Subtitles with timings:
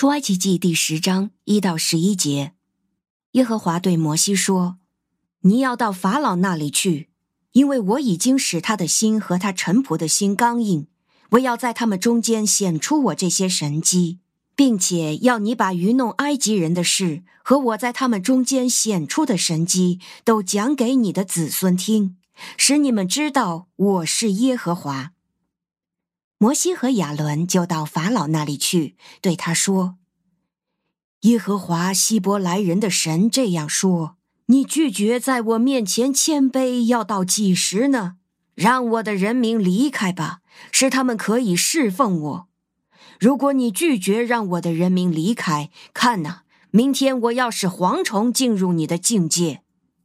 [0.00, 2.54] 出埃及记第十章一到十一节，
[3.32, 4.78] 耶和华对摩西说
[5.44, 7.10] ：“你要到法老那里去，
[7.52, 10.86] 因为我已经使他的心和他臣仆的心刚硬，
[11.32, 14.20] 我要在他们中间显出我这些神迹，
[14.56, 22.16] 并且要你把愚弄埃及人的事和我在他们中间显出的神迹都讲给你的子孙听，
[22.56, 25.12] 使你们知道我是耶和华。”
[26.42, 29.98] 摩西和亚伦就到法老那里去，对他说
[31.28, 34.16] ：“耶和华希伯来人的神这样说：
[34.46, 38.14] 你拒绝在我面前谦卑，要到几时呢？
[38.54, 40.38] 让我的人民离开吧，
[40.72, 42.48] 使他们可以侍奉我。
[43.18, 49.60] 如果你拒绝让我的人民离开，看哪，明天我要使蝗虫进入你的境界，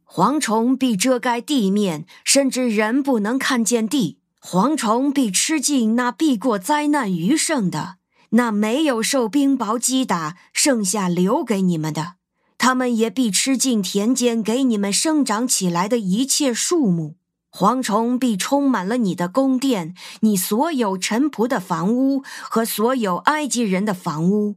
[0.06, 4.18] 蝗虫必遮盖地面，甚至人不能看见地。”
[4.48, 7.96] 蝗虫必吃尽那避过灾难余剩的，
[8.30, 12.14] 那没有受冰雹击打剩下留给你们的，
[12.56, 17.16] 他们也必吃尽田间给你们生长起来的一切树木。
[17.50, 24.54] 蝗虫必充满了你的宫殿，你所有臣仆的房屋和所有埃及人的房屋。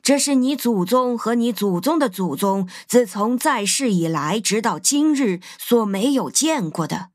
[0.00, 7.08] 这是你祖宗和你祖宗的祖宗自从在世以来直到今日所没有见过的。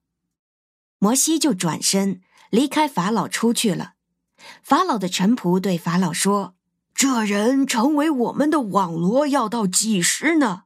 [1.04, 2.22] 摩西就转身
[2.52, 3.94] 离开法老出去了。
[4.62, 6.54] 法老的臣仆对法老说
[6.94, 10.66] ：“这人成为我们的网罗要到几时呢？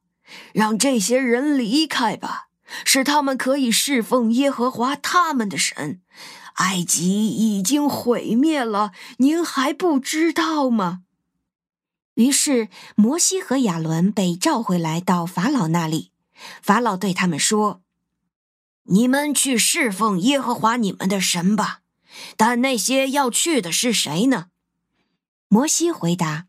[0.52, 2.50] 让这些人离开吧，
[2.84, 6.02] 使他们可以侍奉耶和华他们的神。
[6.56, 11.04] 埃及已经毁灭了，您还不知道吗？”
[12.16, 16.12] 于是摩西和亚伦被召回来到法老那里。
[16.62, 17.85] 法老对他们说。
[18.88, 21.82] 你们去侍奉耶和华你们的神吧，
[22.38, 24.48] 但那些要去的是谁呢？
[25.48, 26.46] 摩西回答：“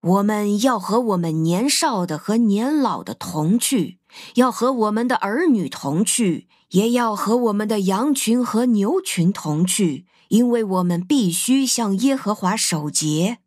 [0.00, 3.98] 我们要和我们年少的和年老的同去，
[4.34, 13.38] 要和我们的儿女同去，也要和我们的羊群和牛群同去，因为我们必须向耶和华守节。”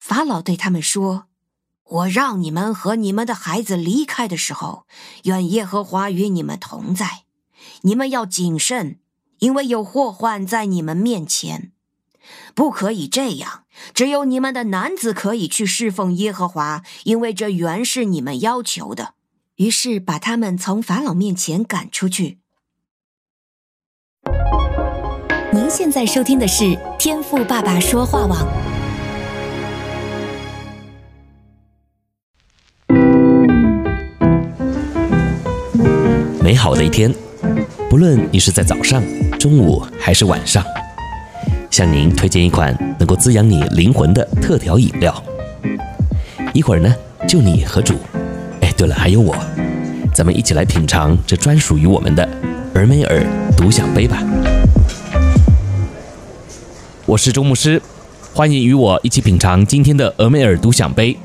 [0.00, 1.26] 法老对他们说
[1.84, 4.86] ：“我让你们和你们的孩子离开的时候，
[5.24, 7.24] 愿耶和华与你们同在。”
[7.82, 8.98] 你们要谨慎，
[9.38, 11.72] 因为有祸患在你们面前，
[12.54, 13.64] 不可以这样。
[13.92, 19.14] 只有你们的男子可以去侍奉耶和华，因为这原是你们要求的。
[19.56, 22.38] 于是把他们从法老面前赶出去。
[25.52, 28.46] 您现在收听的是天赋爸爸说话网。
[36.42, 37.25] 美好的一天。
[37.96, 39.02] 无论你是在早上、
[39.38, 40.62] 中午还是晚上，
[41.70, 45.24] 向您推荐一款能够滋养你灵魂的特调饮料。
[46.52, 46.94] 一会儿呢，
[47.26, 47.94] 就你和主，
[48.60, 49.34] 哎，对了，还有我，
[50.14, 52.28] 咱们一起来品尝这专属于我们的
[52.74, 53.24] 俄梅尔
[53.56, 54.22] 独享杯吧。
[57.06, 57.80] 我是周牧师，
[58.34, 61.16] 欢迎与我一起品尝今天的俄梅尔独享杯。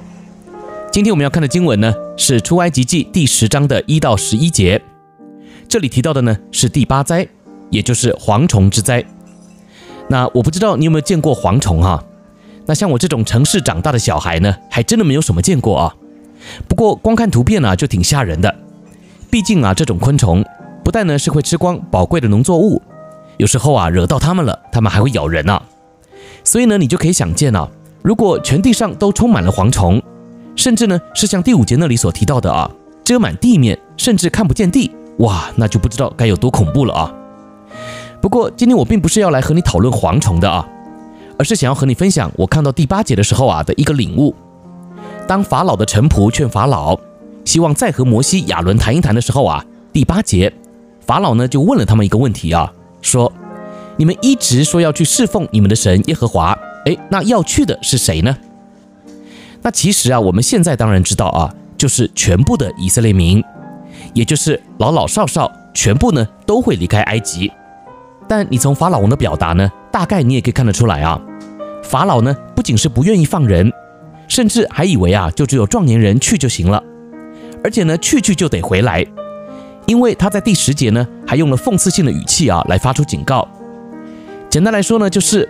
[0.90, 4.82] 今天我们要看的经文呢，是出埃及记第十章的一到十一节。
[5.72, 7.26] 这里提到的呢是第八灾，
[7.70, 9.06] 也就是蝗虫之灾。
[10.10, 12.04] 那我不知道你有没有见过蝗虫哈？
[12.66, 15.96] 那像我这种城市长大的小孩呢，还真的没有什么见过啊。
[16.68, 18.54] 不过光看图片呢，就挺吓人的。
[19.30, 20.44] 毕竟啊，这种昆虫
[20.84, 22.82] 不但呢是会吃光宝贵的农作物，
[23.38, 25.64] 有时候啊惹到它们了，它们还会咬人啊。
[26.44, 27.70] 所以呢，你就可以想见啊，
[28.02, 30.04] 如果全地上都充满了蝗虫，
[30.58, 32.70] 甚至呢是像第五节那里所提到的啊，
[33.06, 34.92] 遮满地面，甚至看不见地。
[35.22, 37.14] 哇，那就不知道该有多恐怖了啊！
[38.22, 40.68] 不过今天我并不是要来和你讨论蝗虫的啊，
[41.38, 44.36] 而是想要和你分享我看到第八节的时候啊的一个领悟。
[45.28, 47.00] 当法老的臣仆劝法老，
[47.46, 50.52] 希望再和摩西、亚伦谈一谈的时候啊，第八节，
[51.06, 52.72] 法老呢就问了他们一个问题啊，
[53.02, 53.32] 说：
[53.98, 58.36] 你们一直说要去侍奉你们的神耶和华，诶，那要去的是谁呢？
[59.62, 63.44] 那其实啊，我们现在当然知道啊，就是全部的以色列民。
[64.14, 67.52] 也就是老老少少全部呢都会离开埃及，
[68.28, 71.20] 但你从法老王的表达呢，大概你也可以看得出来啊，
[71.84, 73.72] 法老呢不仅是不愿意放人，
[74.28, 76.84] 甚至还以为啊就只有壮年人去就行了，
[77.64, 79.06] 而且呢去去就得回来，
[79.86, 83.48] 因为他在第十节呢还用了讽刺性的语气啊来发出警告。
[84.50, 85.48] 简单来说呢，就是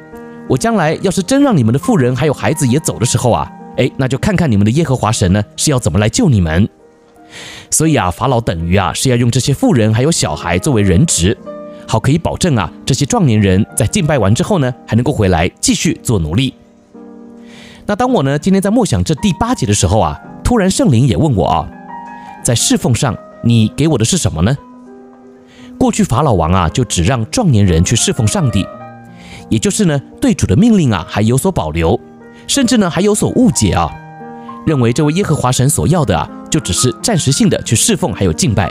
[0.48, 6.70] 我将来要是真让你们的妇人还有孩子也走的时候啊，哎，那就看看你们的耶和华神呢是要怎么来救你们。
[7.72, 11.36] 所以啊，法老等于啊是要用这些妇人还有小孩作为人质，
[11.88, 16.54] 好可以保证啊这些壮年人在敬拜完之后呢，还能够回来继续做奴隶。
[17.88, 21.68] 那当我呢今天在默想这第八节的时候啊，突然圣灵也问我啊，
[22.44, 24.56] 在侍奉上你给我的是什么呢？
[25.80, 28.68] 过去法老王啊就只让壮年人去侍奉上帝，
[29.50, 32.00] 也就是呢对主的命令啊还有所保留，
[32.48, 33.90] 甚至呢还有所误解啊，
[34.66, 38.70] 认为这位耶和华神所要的啊就只是暂时性的去侍奉还有敬拜，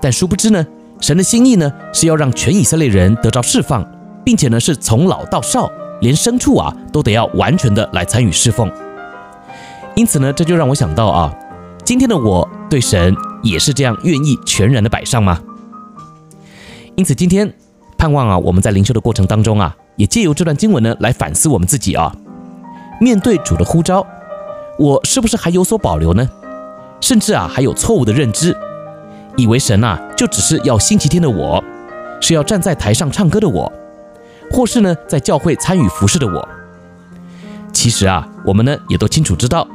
[0.00, 0.66] 但殊不知呢
[1.00, 3.84] 神的心意呢是要让全以色列人得着释放，
[4.24, 5.70] 并且呢是从老到少。
[6.00, 8.68] 连牲畜啊都得要完全的来参与侍奉，
[9.94, 11.32] 因此呢，这就让我想到啊，
[11.84, 15.40] 今天的我对神也是这样愿意全然的摆上吗？
[16.96, 17.54] 因此今天
[17.96, 22.12] 盼望啊，我们在灵修的过程当中啊，也借由这段经文呢来反思我们自己啊，
[23.00, 24.04] 面对主的呼召，
[24.82, 26.28] 我是不是还有所保留呢？
[27.00, 28.56] 甚至啊还有错误的认知，
[29.36, 31.62] 以为神啊就只是要星期天的我，
[32.20, 33.72] 是要站在台上唱歌的我。
[34.50, 36.48] 或是呢，在教会参与服侍的我，
[37.72, 39.68] 其实啊，我们呢也都清楚知道，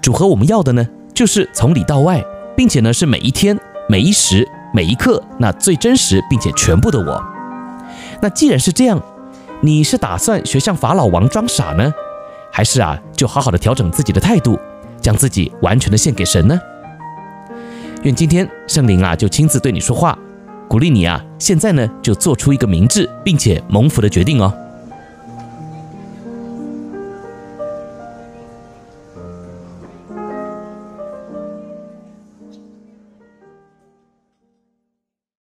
[0.00, 2.24] 主和我们要的呢，就是从里到外，
[2.56, 7.22] 并且呢是每一天、每一时、每一刻，那最真实并且全部的我。
[8.22, 8.98] 那既然是这样，
[9.60, 11.92] 你是打算学像法老王装傻呢，
[12.52, 14.58] 还是啊就好好的调整自己的态度，
[15.00, 16.56] 将自己完全的献给神呢？
[18.02, 20.16] 愿今天圣灵啊就亲自对你说话。
[20.68, 24.52] 鼓励你啊，现在呢就做出一个明智并且蒙福的决定哦。